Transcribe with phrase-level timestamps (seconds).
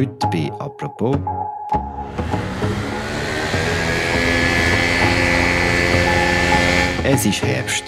[0.00, 1.14] Heute bei «Apropos»
[7.04, 7.84] Es ist Herbst.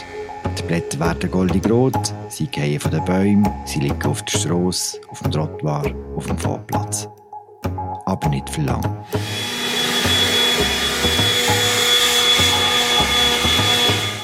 [0.59, 5.01] Die Blätter werden goldig rot, sie gehen von den Bäumen, sie liegen auf der Strasse,
[5.09, 7.09] auf dem Trottoir, auf dem Vorplatz.
[8.05, 9.07] Aber nicht für lang.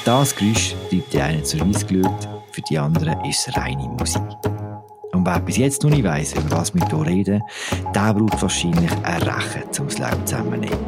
[0.05, 4.58] Das Geräusch treibt die einen zur Weissglut, für die anderen ist es reine Musik.
[5.31, 7.43] Wer bis jetzt noch nicht weiss, über was wir hier reden,
[7.93, 10.79] der braucht wahrscheinlich ein Rechen, um das Laut zusammenzunehmen.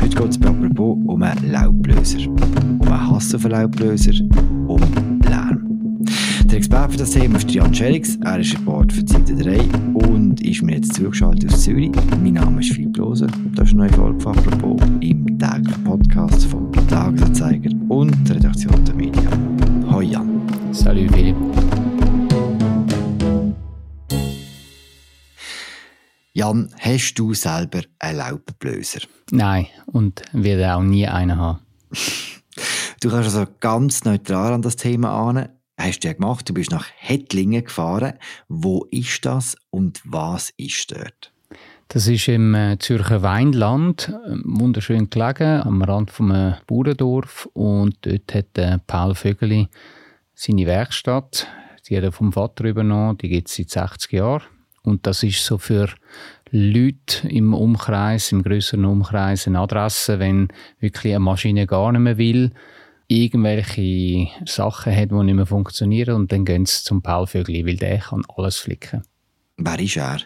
[0.00, 2.28] Heute geht es bei apropos um einen Laubblöser.
[2.28, 4.12] Um einen Hass auf einen Laubblöser,
[4.68, 4.80] um
[5.28, 5.98] Lärm.
[6.44, 8.16] Der Experte für das Thema ist Jan Scherix.
[8.22, 9.58] Er ist Report für Seite 3
[9.94, 11.90] und ist mir jetzt zugeschaltet aus Zürich.
[12.22, 13.26] Mein Name ist Philipp Lose.
[13.56, 18.84] Das ist eine neue Folge von Apropos im täglichen Podcast vom Tagesanzeiger und der Redaktion
[20.84, 21.36] Salut Philipp.
[26.34, 29.00] Jan, hast du selber einen Laubenblöser?
[29.30, 31.60] Nein, und werde auch nie einen haben.
[33.00, 36.48] Du kannst also ganz neutral an das Thema an hast du ja gemacht.
[36.48, 38.14] Du bist nach Hettlingen gefahren.
[38.48, 41.32] Wo ist das und was ist dort?
[41.88, 47.46] Das ist im äh, Zürcher Weinland, äh, wunderschön gelegen, am Rand vom äh, Bauerndorf.
[47.52, 49.68] Und dort hat äh, Paul Vögeli
[50.34, 51.46] seine Werkstatt.
[51.88, 54.42] Die hat er vom Vater übernommen, die gibt es seit 60 Jahren.
[54.82, 55.88] Und das ist so für
[56.50, 62.18] Leute im Umkreis, im größeren Umkreis, eine Adresse, wenn wirklich eine Maschine gar nicht mehr
[62.18, 62.52] will
[63.08, 67.76] irgendwelche Sachen hat, die nicht mehr funktionieren und dann gehen sie zum Paul Vögli, weil
[67.76, 69.02] der kann alles flicken.
[69.56, 70.20] Wer ist er?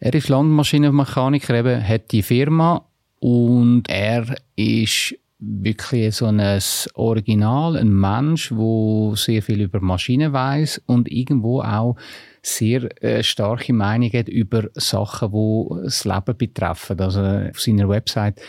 [0.00, 2.86] Er ist Landmaschinenmechaniker, eben, hat die Firma
[3.20, 5.14] und er ist
[5.46, 6.60] wirklich so ein
[6.94, 11.96] Original, ein Mensch, der sehr viel über Maschinen weiß und irgendwo auch
[12.42, 17.00] sehr äh, starke Meinung hat über Sachen, die das Leben betreffen.
[17.00, 18.40] Also auf seiner Website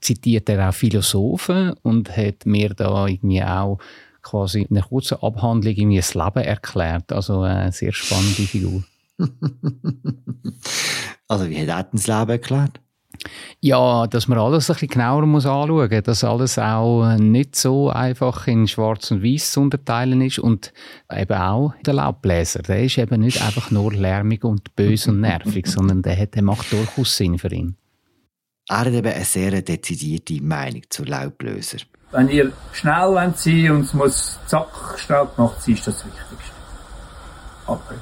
[0.00, 3.78] zitiert er auch Philosophen und hat mir da irgendwie auch
[4.22, 7.12] quasi in einer kurzen Abhandlung irgendwie das Leben erklärt.
[7.12, 8.84] Also eine sehr spannende Figur.
[11.28, 12.80] also wie hat er das Leben erklärt?
[13.60, 17.90] Ja, dass man alles ein bisschen genauer muss anschauen muss, dass alles auch nicht so
[17.90, 20.72] einfach in schwarz und weiß zu unterteilen ist und
[21.10, 25.66] eben auch der Laubbläser, der ist eben nicht einfach nur lärmig und böse und nervig,
[25.68, 27.76] sondern der, hat, der macht durchaus Sinn für ihn.
[28.68, 31.78] Er hat eben eine sehr dezidierte Meinung zu Laubbläser.
[32.10, 36.06] Wenn ihr schnell sein wollt und es muss zack schnell gemacht sein, ist das das
[36.06, 36.52] Wichtigste.
[37.66, 37.94] Aber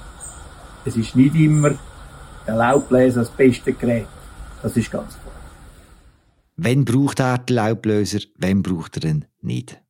[0.84, 1.72] es ist nicht immer
[2.46, 4.08] der Laubbläser das beste Gerät.
[4.62, 5.34] Das ist ganz klar.
[6.56, 9.80] Wenn braucht er den Laubbläser, wenn braucht er ihn nicht?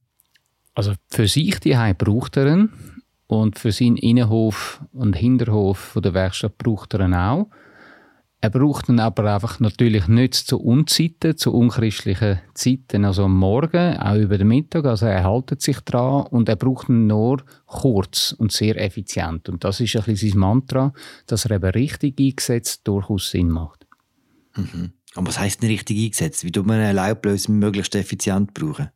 [0.75, 2.70] Also für sich die braucht er ihn
[3.26, 7.48] und für seinen Innenhof und Hinterhof von der Werkstatt braucht er ihn auch.
[8.42, 13.98] Er braucht ihn aber einfach natürlich nicht zu Unzeiten, zu unchristlichen Zeiten, also am Morgen,
[13.98, 14.86] auch über den Mittag.
[14.86, 19.50] Also er haltet sich dran und er braucht ihn nur kurz und sehr effizient.
[19.50, 20.92] Und das ist ein bisschen sein Mantra,
[21.26, 23.86] dass er eben richtig eingesetzt durchaus Sinn macht.
[24.56, 24.92] Mhm.
[25.16, 26.44] Und was heisst denn richtig eingesetzt?
[26.44, 28.90] Wie tut man einen Laubbläser möglichst effizient brauchen?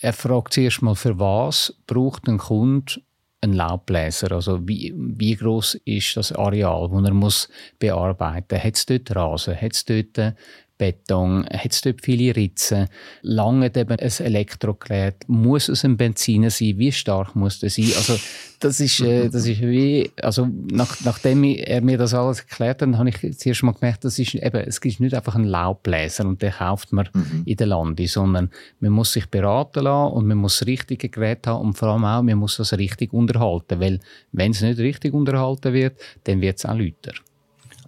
[0.00, 3.00] Er fragt zuerst mal, für was braucht ein Kunde
[3.40, 4.32] ein Laubbläser?
[4.32, 7.48] Also wie, wie groß ist das Areal, das er muss
[7.78, 8.64] bearbeiten muss?
[8.64, 9.60] Hat es dort Rasen?
[9.60, 10.34] Hat es dort
[10.78, 11.46] Beton?
[11.46, 12.88] Hat es dort viele Ritzen?
[13.22, 15.16] Lange eben ein Elektrogerät?
[15.28, 16.74] Muss es ein Benziner sein?
[16.78, 17.92] Wie stark muss das sein?
[17.96, 18.18] Also
[18.60, 22.96] das ist, äh, das ist wie, also nach, nachdem er mir das alles erklärt hat,
[22.96, 26.40] habe ich zuerst mal gemerkt, das ist eben, es ist nicht einfach ein Laubbläser und
[26.40, 27.42] den kauft man mhm.
[27.44, 31.46] in der Lande, sondern man muss sich beraten lassen und man muss das richtige Gerät
[31.46, 34.00] haben und vor allem auch, man muss das richtig unterhalten, weil
[34.32, 37.12] wenn es nicht richtig unterhalten wird, dann wird es auch lauter.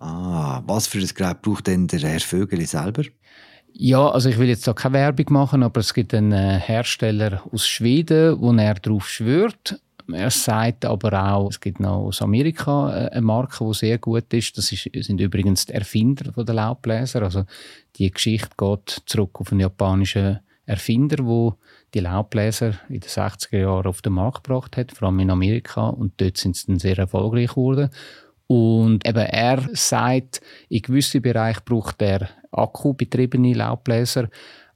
[0.01, 3.05] Ah, was für ein Gerät braucht denn der Herr Vögeli selber?
[3.73, 7.43] Ja, also ich will jetzt da keine Werbung machen, aber es gibt einen äh, Hersteller
[7.53, 9.81] aus Schweden, wo er darauf schwört.
[10.13, 14.33] Er sagt aber auch, es gibt noch aus Amerika äh, eine Marke, die sehr gut
[14.33, 14.57] ist.
[14.57, 17.23] Das ist, sind übrigens die Erfinder der Laubbläser.
[17.23, 17.45] Also
[17.97, 21.57] die Geschichte geht zurück auf einen japanischen Erfinder, der
[21.95, 25.89] die Laubbläser in den 60er Jahren auf den Markt gebracht hat, vor allem in Amerika.
[25.89, 27.91] Und dort sind sie dann sehr erfolgreich geworden.
[28.49, 34.29] Und eben er sagt, in gewissen Bereichen braucht er akkubetriebene Laubbläser,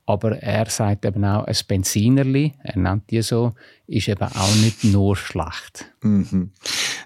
[0.07, 3.53] aber er sagt eben auch, ein Benzinerli, er nennt die so,
[3.87, 5.87] ist eben auch nicht nur schlecht.
[6.03, 6.51] Mhm.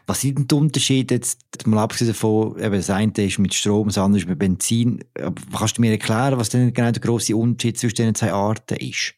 [0.06, 3.88] Was sind denn die Unterschiede jetzt, mal abgesehen davon, eben das eine ist mit Strom,
[3.88, 5.04] das andere ist mit Benzin.
[5.56, 9.14] Kannst du mir erklären, was denn genau der grosse Unterschied zwischen diesen zwei Arten ist?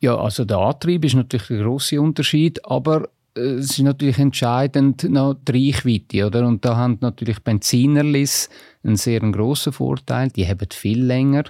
[0.00, 5.34] Ja, also der Antrieb ist natürlich der grosse Unterschied, aber es ist natürlich entscheidend noch
[5.34, 6.46] die Reichweite, oder?
[6.46, 8.48] Und da haben natürlich Benzinerlis
[8.82, 10.28] einen sehr grossen Vorteil.
[10.30, 11.44] Die haben viel länger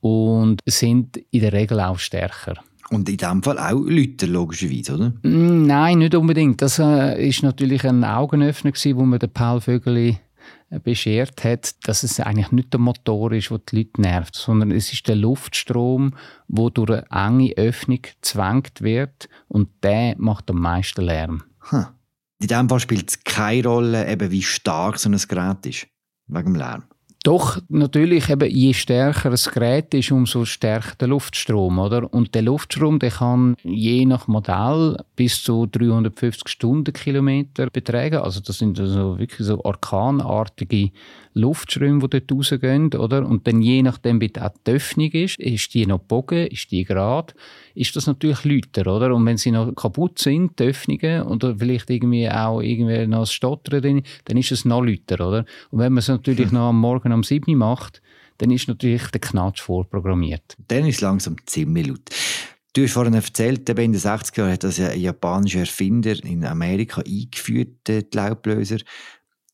[0.00, 2.54] und sind in der Regel auch stärker.
[2.90, 5.12] Und in dem Fall auch Leute, logischerweise, oder?
[5.22, 6.62] Mm, nein, nicht unbedingt.
[6.62, 10.14] Das äh, ist natürlich ein Augenöffner gewesen, wo man den Paul Vögeli äh,
[10.82, 14.92] beschert hat, dass es eigentlich nicht der Motor ist, der die Leute nervt, sondern es
[14.92, 16.14] ist der Luftstrom,
[16.48, 21.44] der durch eine enge Öffnung gezwängt wird und der macht am meisten Lärm.
[21.70, 21.86] Hm.
[22.40, 25.86] In dem Fall spielt es keine Rolle, eben wie stark so ein Gerät ist,
[26.26, 26.84] wegen dem Lärm.
[27.26, 32.14] Doch, natürlich, eben, je stärker das Gerät ist, umso stärker der Luftstrom, oder?
[32.14, 38.18] Und der Luftstrom, der kann je nach Modell bis zu 350 Stundenkilometer betragen.
[38.18, 40.92] Also das sind also wirklich so orkanartige
[41.34, 43.26] Luftströme, die dort rausgehen, oder?
[43.26, 44.40] Und dann je nachdem, wie die
[44.70, 47.34] Öffnung ist, ist die noch bogen, ist die gerade,
[47.76, 49.14] ist das natürlich lauter, oder?
[49.14, 53.32] Und wenn sie noch kaputt sind, die Öffnungen, oder vielleicht irgendwie auch irgendwie noch das
[53.32, 55.44] Stottern drin, dann ist es noch lauter, oder?
[55.70, 56.52] Und wenn man es natürlich hm.
[56.54, 58.00] noch am Morgen um 7 Uhr macht,
[58.38, 60.56] dann ist natürlich der Knatsch vorprogrammiert.
[60.68, 62.10] Dann ist es langsam ziemlich laut.
[62.74, 67.00] Du hast vorhin erzählt, in den 60er Jahren hat das ein japanischer Erfinder in Amerika
[67.00, 68.78] eingeführt, die Laublöser.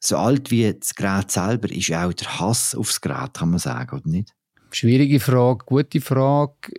[0.00, 3.96] So alt wie das Gerät selber ist auch der Hass aufs Gerät, kann man sagen,
[3.96, 4.32] oder nicht?
[4.72, 6.72] Schwierige Frage, gute Frage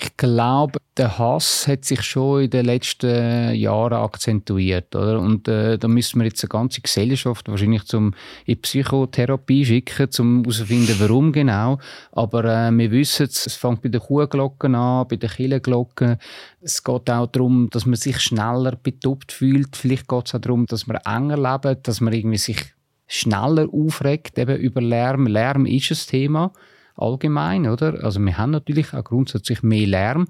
[0.00, 4.94] ich glaube, der Hass hat sich schon in den letzten Jahren akzentuiert.
[4.94, 5.20] Oder?
[5.20, 8.14] Und äh, da müssen wir jetzt eine ganze Gesellschaft wahrscheinlich zum,
[8.44, 11.78] in Psychotherapie schicken, um herauszufinden, warum genau.
[12.12, 16.16] Aber äh, wir wissen es, es fängt bei den Kuhglocken an, bei den Killenglocken.
[16.60, 19.76] Es geht auch darum, dass man sich schneller betuppt fühlt.
[19.76, 22.74] Vielleicht geht es auch darum, dass man enger lebt, dass man irgendwie sich
[23.06, 25.26] schneller aufregt eben über Lärm.
[25.26, 26.52] Lärm ist ein Thema
[26.96, 28.02] allgemein, oder?
[28.02, 30.26] Also wir haben natürlich auch grundsätzlich mehr Lärm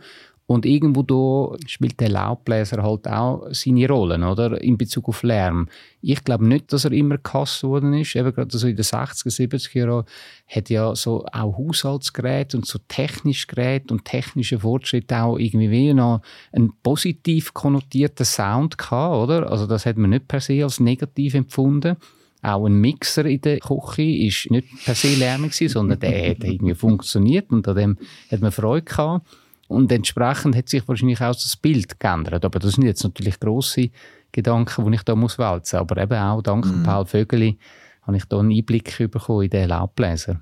[0.48, 4.58] und irgendwo da spielt der Laubbläser halt auch seine Rollen, oder?
[4.62, 5.68] In Bezug auf Lärm.
[6.00, 8.16] Ich glaube nicht, dass er immer gehasst worden ist.
[8.16, 10.04] Eben gerade so in den 60er, 70er Jahren
[10.46, 15.92] hat ja so auch Haushaltsgeräte und so technische Geräte und technische Fortschritte auch irgendwie wie
[15.92, 19.52] noch einen positiv konnotierten Sound gehabt, oder?
[19.52, 21.96] Also das hat man nicht per se als negativ empfunden.
[22.40, 26.74] Auch ein Mixer in der Küche ist nicht per se lärmig sondern der hat irgendwie
[26.74, 27.98] funktioniert und an dem
[28.32, 29.26] hat man Freude gehabt.
[29.68, 32.44] Und entsprechend hat sich wahrscheinlich auch das Bild geändert.
[32.44, 33.90] Aber das sind jetzt natürlich grosse
[34.32, 35.78] Gedanken, die ich da muss wälzen.
[35.78, 36.82] Aber eben auch dank mm.
[36.82, 37.58] Paul Vögeli
[38.02, 40.40] habe ich da einen Einblick bekommen in den Laubbläser.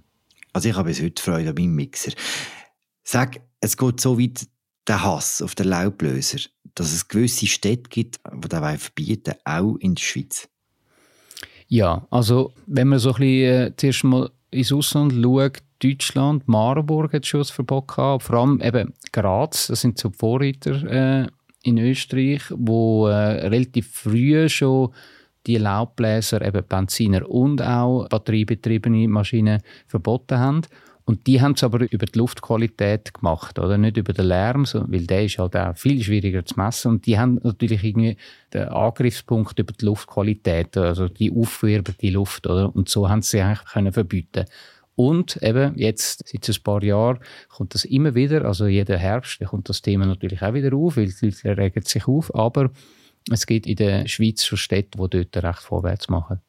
[0.52, 2.12] Also ich habe bis heute Freude an meinem Mixer.
[3.02, 4.46] Sag, es geht so weit,
[4.86, 6.38] der Hass auf den Laubbläser,
[6.74, 10.48] dass es gewisse Städte gibt, die das verbieten, auch in der Schweiz.
[11.68, 17.12] Ja, also wenn man so ein bisschen äh, zuerst mal ins Ausland schaut, Deutschland, Marburg
[17.12, 20.82] hat schon ein Verbot gehabt, vor allem eben Graz, das sind so Vorreiter
[21.24, 21.26] äh,
[21.62, 24.92] in Österreich, wo äh, relativ früh schon
[25.46, 30.62] die Laubbläser, eben Benziner und auch batteriebetriebene Maschinen verboten haben.
[31.04, 33.78] Und die haben es aber über die Luftqualität gemacht, oder?
[33.78, 36.90] Nicht über den Lärm, weil der ist halt auch viel schwieriger zu messen.
[36.90, 38.16] Und die haben natürlich irgendwie
[38.52, 42.74] den Angriffspunkt über die Luftqualität, also die aufwirbende Luft, oder?
[42.74, 44.46] Und so haben sie eigentlich können verbieten.
[44.96, 49.68] Und eben jetzt, seit ein paar Jahren, kommt das immer wieder, also jeden Herbst kommt
[49.68, 52.70] das Thema natürlich auch wieder auf, weil die Leute regen sich auf, aber
[53.30, 56.40] es gibt in der Schweiz schon Städte, die dort recht vorwärts machen.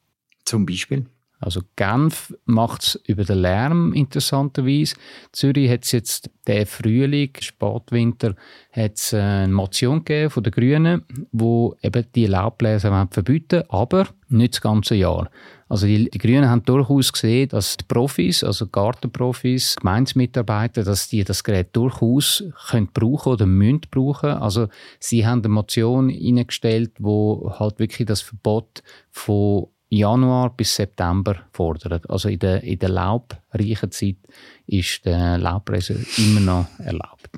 [0.46, 1.08] Zum Beispiel?
[1.40, 4.96] Also Genf macht es über den Lärm interessanterweise.
[5.32, 8.36] Zürich hat es jetzt der Frühling, Spätwinter,
[8.72, 14.56] hat äh, eine Motion gegeben von den Grünen, wo eben die Laubbläser verbieten aber nicht
[14.56, 15.30] das ganze Jahr.
[15.70, 21.24] Also die, die, Grünen haben durchaus gesehen, dass die Profis, also Gartenprofis, Gemeinsmitarbeiter, dass die
[21.24, 24.30] das Gerät durchaus können brauchen oder müssen brauchen.
[24.30, 31.36] Also sie haben eine Motion eingestellt, wo halt wirklich das Verbot von Januar bis September
[31.52, 32.02] fordern.
[32.10, 34.18] Also in der, in der laubreichen Zeit
[34.66, 37.30] ist der Laubbläser immer noch erlaubt.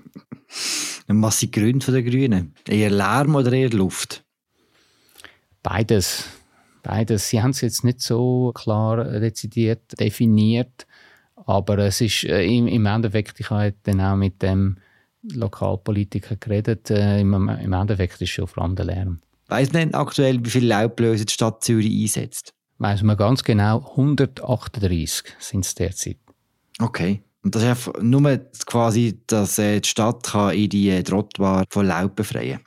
[1.07, 2.53] Und was sind die Gründe der Grünen?
[2.67, 4.23] Eher Lärm oder eher Luft?
[5.61, 6.25] Beides.
[6.83, 7.29] Beides.
[7.29, 10.87] Sie haben es jetzt nicht so klar dezidiert definiert,
[11.35, 14.77] aber es ist äh, im, im Endeffekt, ich habe dann auch mit dem
[15.21, 19.19] Lokalpolitiker geredet, äh, im, im Endeffekt ist es schon vor allem der Lärm.
[19.49, 22.53] Weiss man aktuell, wie viele Laubblöse die Stadt Zürich einsetzt?
[22.77, 26.17] Weiss man ganz genau, 138 sind es derzeit.
[26.79, 27.23] Okay.
[27.43, 32.15] Und das ist nur quasi, dass äh, die Stadt kann in die Trottoir von Laub
[32.15, 32.59] befreien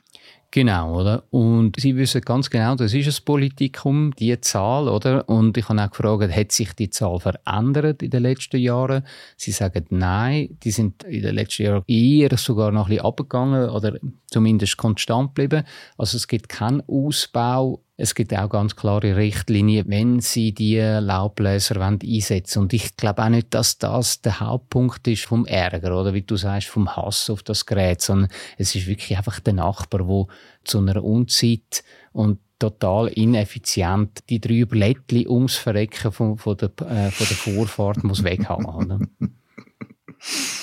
[0.55, 1.23] Genau, oder?
[1.31, 5.27] Und sie wissen ganz genau, das ist ein Politikum, die Zahl, oder?
[5.27, 9.03] Und ich habe auch gefragt, hat sich die Zahl verändert in den letzten Jahren?
[9.35, 13.67] Sie sagen nein, die sind in den letzten Jahren eher sogar noch ein bisschen abgegangen
[13.71, 15.63] oder zumindest konstant geblieben.
[15.97, 21.79] Also es gibt keinen Ausbau es gibt auch ganz klare Richtlinien, wenn sie die Laubbläser
[21.79, 22.63] einsetzen wollen.
[22.65, 26.35] Und ich glaube auch nicht, dass das der Hauptpunkt ist vom Ärger oder wie du
[26.35, 30.27] sagst, vom Hass auf das Gerät, sondern es ist wirklich einfach der Nachbar, wo
[30.63, 31.83] zu einer Unzeit
[32.13, 38.03] und total ineffizient die drei Blättchen ums Verrecken von, von, der, äh, von der Vorfahrt
[38.03, 39.09] muss weghaben.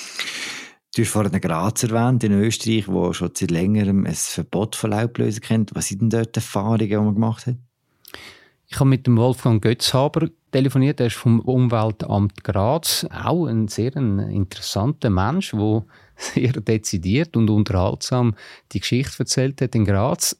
[1.00, 5.40] Du hast vorhin Graz erwähnt, in Österreich, wo schon seit längerem ein Verbot von Laublösen
[5.40, 5.74] kennt.
[5.74, 7.54] Was sind denn dort die Erfahrungen, die man gemacht hat?
[8.68, 11.00] Ich habe mit dem Wolfgang Götzhaber telefoniert.
[11.00, 13.06] Er ist vom Umweltamt Graz.
[13.10, 18.34] Auch ein sehr interessanter Mensch, der sehr dezidiert und unterhaltsam
[18.72, 20.36] die Geschichte erzählt hat in Graz.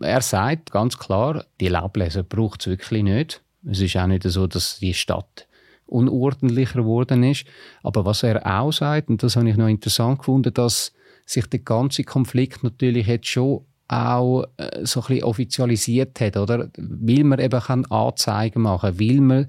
[0.00, 3.42] Er sagt ganz klar, die Laubbläser braucht es wirklich nicht.
[3.68, 5.48] Es ist auch nicht so, dass die Stadt
[5.86, 7.44] unordentlicher geworden ist.
[7.82, 10.92] Aber was er auch sagt, und das habe ich noch interessant gefunden, dass
[11.26, 16.70] sich der ganze Konflikt natürlich jetzt schon auch äh, so ein bisschen offizialisiert hat, oder?
[16.76, 19.46] Weil man eben kann Anzeigen machen kann, weil man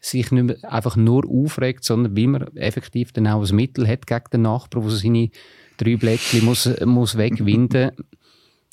[0.00, 4.06] sich nicht mehr einfach nur aufregt, sondern weil man effektiv dann auch ein Mittel hat
[4.06, 5.30] gegen den Nachbarn, der seine
[5.76, 7.92] drei Blättchen muss, muss wegwinden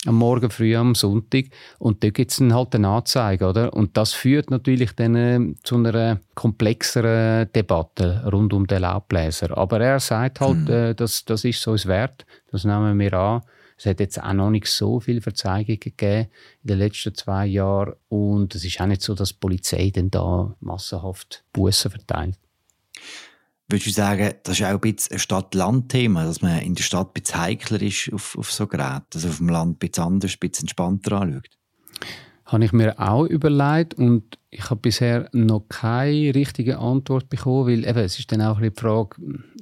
[0.06, 1.46] am Morgen früh am Sonntag
[1.80, 3.74] und da gibt es dann halt eine Anzeige, oder?
[3.74, 9.58] Und das führt natürlich dann äh, zu einer komplexeren Debatte rund um den Laubbläser.
[9.58, 10.70] Aber er sagt halt, mhm.
[10.70, 13.42] äh, das, das ist so es wert, das nehmen wir an.
[13.78, 16.30] Es hat jetzt auch noch nicht so viele Verzeihungen gegeben
[16.64, 20.12] in den letzten zwei Jahren und es ist auch nicht so, dass die Polizei dann
[20.12, 22.38] da massenhaft Bussen verteilt.
[23.70, 27.08] Würdest du sagen, das ist auch ein bisschen ein Stadt-Land-Thema, dass man in der Stadt
[27.08, 30.34] ein bisschen heikler ist auf, auf so Geräte, also auf dem Land ein bisschen anders,
[30.34, 31.50] ein bisschen entspannter anschaut?
[32.46, 37.88] Habe ich mir auch überlegt und ich habe bisher noch keine richtige Antwort bekommen, weil
[37.88, 39.16] eben, es ist dann auch die Frage,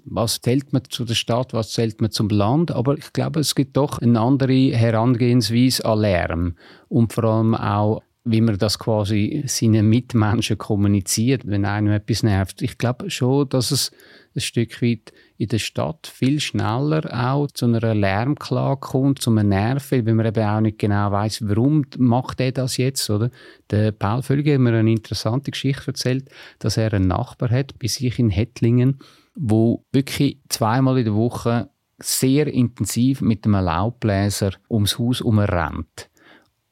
[0.03, 3.55] was zählt man zu der Stadt, was zählt man zum Land, aber ich glaube, es
[3.55, 6.55] gibt doch eine andere Herangehensweise an Lärm
[6.89, 12.61] und vor allem auch wie man das quasi seinen Mitmenschen kommuniziert, wenn einem etwas nervt.
[12.61, 13.91] Ich glaube schon, dass es
[14.35, 19.49] ein Stück weit in der Stadt viel schneller auch zu einer Lärmklage kommt, zu einem
[19.49, 23.31] Nerven, weil man eben auch nicht genau weiß, warum macht er das jetzt, oder?
[23.71, 27.87] Der Paul Völge hat mir eine interessante Geschichte erzählt, dass er einen Nachbar hat bei
[27.87, 28.99] sich in Hettlingen,
[29.33, 36.10] wo wirklich zweimal in der Woche sehr intensiv mit einem Laubbläser ums Haus umrennt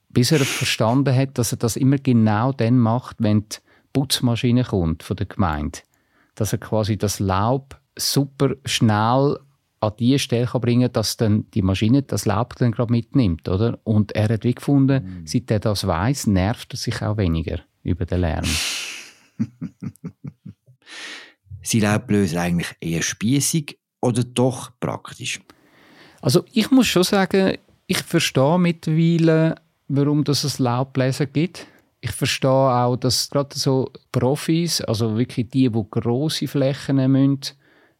[0.09, 3.57] bis er verstanden hat, dass er das immer genau dann macht, wenn die
[3.93, 5.79] Putzmaschine kommt von der Gemeinde.
[6.35, 9.39] Dass er quasi das Laub super schnell
[9.81, 13.79] an die Stelle kann bringen dass dann die Maschine das Laub dann gerade mitnimmt, oder?
[13.83, 15.27] Und er hat wie gefunden, mhm.
[15.27, 18.45] seit er das weiß, nervt er sich auch weniger über den Lärm.
[21.61, 25.39] Sind Laublöser eigentlich eher spießig oder doch praktisch?
[26.21, 29.55] Also ich muss schon sagen, ich verstehe mittlerweile
[29.89, 31.67] warum das es Laubbläser gibt.
[32.01, 37.41] Ich verstehe auch, dass gerade so Profis, also wirklich die, die grosse Flächen müssen,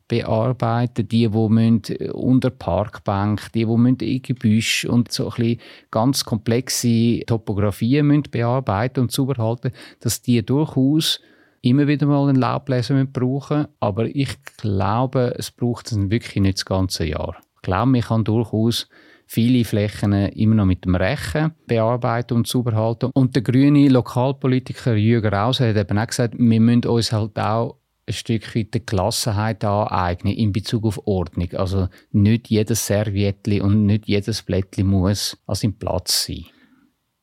[0.07, 5.59] bearbeiten, die, die müssen äh, unter Parkbank, die, die müssen in Gebüsch und so ein
[5.91, 11.19] ganz komplexe Topografien müssen bearbeiten und sauber halten, dass die durchaus
[11.61, 16.65] immer wieder mal einen Laubbläser brauchen Aber ich glaube, es braucht es wirklich nicht das
[16.65, 17.35] ganze Jahr.
[17.55, 18.87] Ich glaube, man kann durchaus
[19.29, 23.11] viele Flächen immer noch mit dem Rechen bearbeiten und sauber halten.
[23.13, 27.77] Und der grüne Lokalpolitiker Jürgen Rause hat eben auch gesagt, wir müssen uns halt auch
[28.07, 31.53] ein Stück weit die Gelassenheit aneignen in Bezug auf Ordnung.
[31.53, 36.45] Also nicht jedes Serviettli und nicht jedes Blättli muss an seinem Platz sein.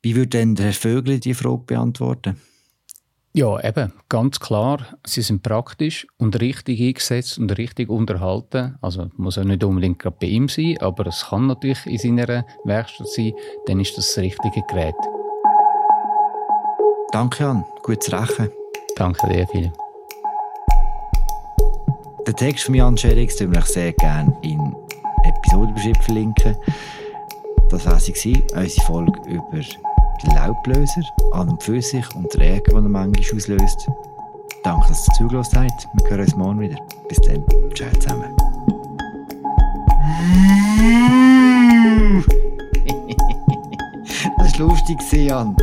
[0.00, 2.36] Wie würde denn der Herr Vögel die Frage beantworten?
[3.36, 4.78] Ja, eben, ganz klar.
[5.04, 8.78] Sie sind praktisch und richtig eingesetzt und richtig unterhalten.
[8.80, 12.46] Also muss auch nicht unbedingt gerade bei ihm sein, aber es kann natürlich in seiner
[12.64, 13.34] Werkstatt sein.
[13.66, 14.94] Dann ist das das richtige Gerät.
[17.12, 17.66] Danke, Jan.
[17.82, 18.48] Gutes Rechen.
[18.96, 19.70] Danke dir, viel.
[22.26, 24.74] Den Text von Jan Scherix würde ich sehr gerne in
[25.24, 26.56] Episodenbeschrift verlinken.
[27.68, 29.60] Das war sie, unsere Folge über
[30.24, 33.88] Laublöser an und für sich und der Ärger, den er manchmal auslöst.
[34.62, 35.88] Danke, dass ihr zugelassen habt.
[35.94, 36.76] Wir hören uns morgen wieder.
[37.08, 37.44] Bis dann.
[37.74, 38.34] Ciao zusammen.
[44.38, 45.56] das war lustig, Jan.